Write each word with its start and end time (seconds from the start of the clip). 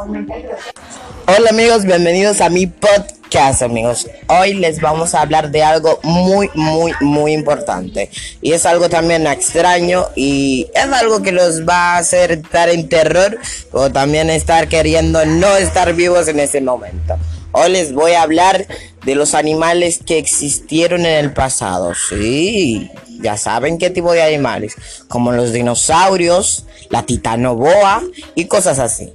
Hola 0.00 1.50
amigos, 1.50 1.84
bienvenidos 1.84 2.40
a 2.40 2.48
mi 2.48 2.68
podcast 2.68 3.62
amigos. 3.62 4.06
Hoy 4.28 4.54
les 4.54 4.80
vamos 4.80 5.12
a 5.14 5.22
hablar 5.22 5.50
de 5.50 5.64
algo 5.64 5.98
muy, 6.04 6.48
muy, 6.54 6.92
muy 7.00 7.32
importante. 7.32 8.08
Y 8.40 8.52
es 8.52 8.64
algo 8.64 8.88
también 8.88 9.26
extraño 9.26 10.06
y 10.14 10.68
es 10.72 10.92
algo 10.92 11.20
que 11.20 11.32
los 11.32 11.68
va 11.68 11.94
a 11.94 11.98
hacer 11.98 12.30
estar 12.30 12.68
en 12.68 12.88
terror 12.88 13.38
o 13.72 13.90
también 13.90 14.30
estar 14.30 14.68
queriendo 14.68 15.26
no 15.26 15.56
estar 15.56 15.92
vivos 15.94 16.28
en 16.28 16.38
ese 16.38 16.60
momento. 16.60 17.16
Hoy 17.50 17.72
les 17.72 17.92
voy 17.92 18.12
a 18.12 18.22
hablar 18.22 18.68
de 19.04 19.14
los 19.16 19.34
animales 19.34 19.98
que 20.04 20.18
existieron 20.18 21.00
en 21.06 21.24
el 21.24 21.32
pasado. 21.32 21.92
Sí, 21.94 22.88
ya 23.20 23.36
saben 23.36 23.78
qué 23.78 23.90
tipo 23.90 24.12
de 24.12 24.22
animales, 24.22 24.76
como 25.08 25.32
los 25.32 25.52
dinosaurios, 25.52 26.66
la 26.88 27.04
titanoboa 27.04 28.02
y 28.36 28.44
cosas 28.44 28.78
así. 28.78 29.12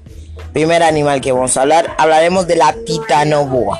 Primer 0.54 0.84
animal 0.84 1.20
que 1.20 1.32
vamos 1.32 1.58
a 1.58 1.62
hablar, 1.62 1.96
hablaremos 1.98 2.46
de 2.46 2.56
la 2.56 2.74
titanoboa. 2.86 3.80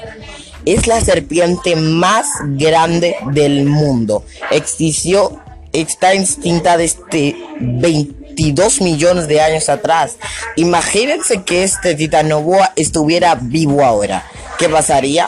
Es 0.66 0.88
la 0.88 1.00
serpiente 1.02 1.76
más 1.76 2.28
grande 2.42 3.16
del 3.32 3.66
mundo. 3.66 4.24
Existió, 4.50 5.40
está 5.72 6.14
extinta 6.14 6.78
desde 6.78 7.36
22 7.60 8.82
millones 8.82 9.28
de 9.28 9.42
años 9.42 9.70
atrás. 9.70 10.18
Imagínense 10.56 11.44
que 11.44 11.64
este 11.64 11.94
titanoboa 11.94 12.72
estuviera 12.76 13.36
vivo 13.36 13.84
ahora. 13.84 14.26
¿Qué 14.58 14.68
pasaría? 14.68 15.28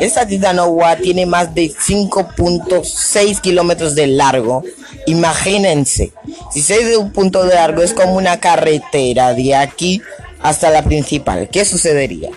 Esta 0.00 0.26
titanoboa 0.26 0.96
tiene 0.96 1.24
más 1.24 1.54
de 1.54 1.70
5.6 1.70 3.40
kilómetros 3.40 3.94
de 3.94 4.08
largo. 4.08 4.64
Imagínense, 5.06 6.12
si 6.52 6.62
6 6.62 6.88
de 6.88 6.96
un 6.96 7.12
punto 7.12 7.44
de 7.44 7.54
largo 7.54 7.82
es 7.82 7.92
como 7.92 8.14
una 8.14 8.40
carretera 8.40 9.34
de 9.34 9.54
aquí 9.54 10.02
hasta 10.42 10.70
la 10.70 10.82
principal. 10.82 11.48
¿Qué 11.50 11.64
sucedería? 11.64 12.30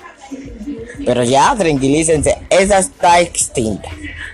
Pero 1.06 1.24
ya, 1.24 1.56
tranquilícense, 1.58 2.38
esa 2.50 2.80
está 2.80 3.20
extinta. 3.20 3.90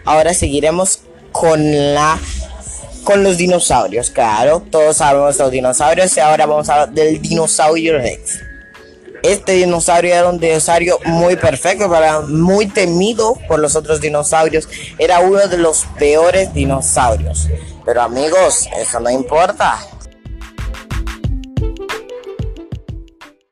Ahora 0.05 0.33
seguiremos 0.33 0.99
con 1.31 1.93
la 1.93 2.19
con 3.03 3.23
los 3.23 3.37
dinosaurios, 3.37 4.11
claro, 4.11 4.61
todos 4.69 4.97
sabemos 4.97 5.39
los 5.39 5.49
dinosaurios 5.49 6.15
y 6.15 6.19
ahora 6.19 6.45
vamos 6.45 6.69
a 6.69 6.73
hablar 6.73 6.91
del 6.91 7.19
dinosaurio 7.19 7.97
Rex. 7.97 8.39
Este 9.23 9.53
dinosaurio 9.53 10.13
era 10.13 10.29
un 10.29 10.39
dinosaurio 10.39 10.99
muy 11.05 11.35
perfecto, 11.35 11.89
para, 11.89 12.21
muy 12.21 12.67
temido 12.67 13.37
por 13.47 13.59
los 13.59 13.75
otros 13.75 13.99
dinosaurios. 13.99 14.69
Era 14.97 15.19
uno 15.19 15.47
de 15.47 15.57
los 15.57 15.85
peores 15.97 16.53
dinosaurios. 16.53 17.49
Pero 17.85 18.01
amigos, 18.01 18.69
eso 18.77 18.99
no 18.99 19.09
importa. 19.09 19.77